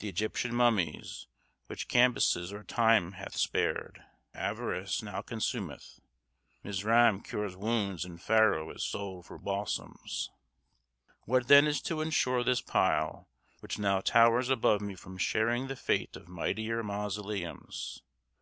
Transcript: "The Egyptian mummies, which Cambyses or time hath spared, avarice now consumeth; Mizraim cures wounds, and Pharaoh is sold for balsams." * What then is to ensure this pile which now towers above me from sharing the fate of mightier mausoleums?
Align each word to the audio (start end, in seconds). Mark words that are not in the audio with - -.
"The 0.00 0.10
Egyptian 0.10 0.54
mummies, 0.54 1.28
which 1.68 1.88
Cambyses 1.88 2.52
or 2.52 2.62
time 2.62 3.12
hath 3.12 3.34
spared, 3.36 4.04
avarice 4.34 5.02
now 5.02 5.22
consumeth; 5.22 5.98
Mizraim 6.62 7.22
cures 7.22 7.56
wounds, 7.56 8.04
and 8.04 8.20
Pharaoh 8.20 8.68
is 8.72 8.84
sold 8.84 9.24
for 9.24 9.38
balsams." 9.38 10.28
* 10.78 11.10
What 11.24 11.48
then 11.48 11.66
is 11.66 11.80
to 11.88 12.02
ensure 12.02 12.44
this 12.44 12.60
pile 12.60 13.30
which 13.60 13.78
now 13.78 14.02
towers 14.02 14.50
above 14.50 14.82
me 14.82 14.94
from 14.94 15.16
sharing 15.16 15.68
the 15.68 15.76
fate 15.76 16.16
of 16.16 16.28
mightier 16.28 16.82
mausoleums? 16.82 18.02